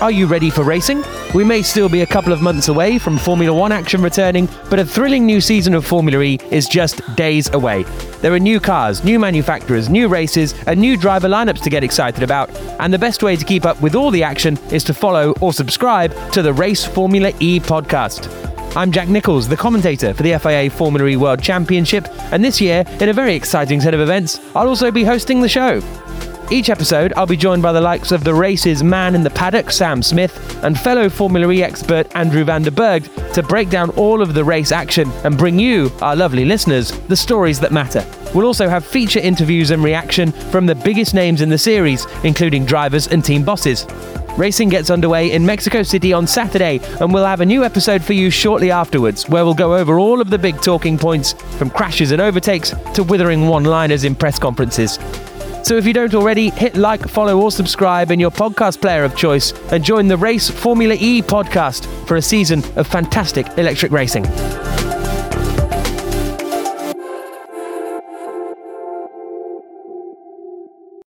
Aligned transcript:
Are 0.00 0.10
you 0.10 0.26
ready 0.26 0.48
for 0.48 0.64
racing? 0.64 1.04
We 1.34 1.44
may 1.44 1.60
still 1.60 1.90
be 1.90 2.00
a 2.00 2.06
couple 2.06 2.32
of 2.32 2.40
months 2.40 2.68
away 2.68 2.98
from 2.98 3.18
Formula 3.18 3.52
One 3.52 3.70
action 3.70 4.00
returning, 4.00 4.48
but 4.70 4.78
a 4.78 4.84
thrilling 4.84 5.26
new 5.26 5.42
season 5.42 5.74
of 5.74 5.84
Formula 5.84 6.22
E 6.22 6.38
is 6.50 6.66
just 6.66 7.02
days 7.16 7.52
away. 7.52 7.82
There 8.22 8.32
are 8.32 8.38
new 8.38 8.60
cars, 8.60 9.04
new 9.04 9.18
manufacturers, 9.18 9.90
new 9.90 10.08
races, 10.08 10.54
and 10.66 10.80
new 10.80 10.96
driver 10.96 11.28
lineups 11.28 11.60
to 11.64 11.70
get 11.70 11.84
excited 11.84 12.22
about, 12.22 12.48
and 12.80 12.94
the 12.94 12.98
best 12.98 13.22
way 13.22 13.36
to 13.36 13.44
keep 13.44 13.66
up 13.66 13.78
with 13.82 13.94
all 13.94 14.10
the 14.10 14.22
action 14.22 14.56
is 14.72 14.84
to 14.84 14.94
follow 14.94 15.34
or 15.42 15.52
subscribe 15.52 16.14
to 16.32 16.40
the 16.40 16.54
Race 16.54 16.82
Formula 16.82 17.30
E 17.38 17.60
podcast. 17.60 18.34
I'm 18.74 18.92
Jack 18.92 19.08
Nicholls, 19.08 19.48
the 19.48 19.56
commentator 19.56 20.14
for 20.14 20.22
the 20.22 20.38
FIA 20.38 20.70
Formula 20.70 21.06
E 21.08 21.16
World 21.16 21.42
Championship, 21.42 22.08
and 22.32 22.42
this 22.42 22.58
year, 22.58 22.84
in 23.00 23.10
a 23.10 23.12
very 23.12 23.34
exciting 23.34 23.82
set 23.82 23.92
of 23.92 24.00
events, 24.00 24.40
I'll 24.56 24.68
also 24.68 24.90
be 24.90 25.04
hosting 25.04 25.42
the 25.42 25.48
show. 25.48 25.82
Each 26.52 26.68
episode, 26.68 27.12
I'll 27.16 27.26
be 27.26 27.36
joined 27.36 27.62
by 27.62 27.72
the 27.72 27.80
likes 27.80 28.10
of 28.10 28.24
the 28.24 28.34
race's 28.34 28.82
man 28.82 29.14
in 29.14 29.22
the 29.22 29.30
paddock, 29.30 29.70
Sam 29.70 30.02
Smith, 30.02 30.60
and 30.64 30.76
fellow 30.76 31.08
Formula 31.08 31.48
E 31.52 31.62
expert 31.62 32.10
Andrew 32.16 32.42
van 32.42 32.62
der 32.62 32.72
Berg 32.72 33.04
to 33.34 33.42
break 33.44 33.70
down 33.70 33.90
all 33.90 34.20
of 34.20 34.34
the 34.34 34.42
race 34.42 34.72
action 34.72 35.08
and 35.22 35.38
bring 35.38 35.60
you, 35.60 35.92
our 36.02 36.16
lovely 36.16 36.44
listeners, 36.44 36.90
the 37.02 37.14
stories 37.14 37.60
that 37.60 37.70
matter. 37.70 38.04
We'll 38.34 38.46
also 38.46 38.68
have 38.68 38.84
feature 38.84 39.20
interviews 39.20 39.70
and 39.70 39.84
reaction 39.84 40.32
from 40.32 40.66
the 40.66 40.74
biggest 40.74 41.14
names 41.14 41.40
in 41.40 41.50
the 41.50 41.56
series, 41.56 42.04
including 42.24 42.64
drivers 42.64 43.06
and 43.06 43.24
team 43.24 43.44
bosses. 43.44 43.86
Racing 44.36 44.70
gets 44.70 44.90
underway 44.90 45.30
in 45.30 45.46
Mexico 45.46 45.84
City 45.84 46.12
on 46.12 46.26
Saturday, 46.26 46.80
and 47.00 47.14
we'll 47.14 47.24
have 47.24 47.42
a 47.42 47.46
new 47.46 47.62
episode 47.62 48.02
for 48.02 48.14
you 48.14 48.28
shortly 48.28 48.72
afterwards, 48.72 49.28
where 49.28 49.44
we'll 49.44 49.54
go 49.54 49.76
over 49.76 50.00
all 50.00 50.20
of 50.20 50.30
the 50.30 50.38
big 50.38 50.60
talking 50.60 50.98
points 50.98 51.32
from 51.58 51.70
crashes 51.70 52.10
and 52.10 52.20
overtakes 52.20 52.74
to 52.94 53.04
withering 53.04 53.46
one 53.46 53.62
liners 53.62 54.02
in 54.02 54.16
press 54.16 54.36
conferences. 54.36 54.98
So 55.70 55.76
if 55.76 55.86
you 55.86 55.92
don't 55.92 56.12
already, 56.16 56.50
hit 56.50 56.74
like, 56.74 57.08
follow, 57.08 57.40
or 57.40 57.52
subscribe 57.52 58.10
in 58.10 58.18
your 58.18 58.32
podcast 58.32 58.80
player 58.80 59.04
of 59.04 59.14
choice 59.14 59.52
and 59.70 59.84
join 59.84 60.08
the 60.08 60.16
Race 60.16 60.50
Formula 60.50 60.96
E 60.98 61.22
podcast 61.22 61.86
for 62.08 62.16
a 62.16 62.22
season 62.22 62.64
of 62.74 62.88
fantastic 62.88 63.46
electric 63.56 63.92
racing. 63.92 64.24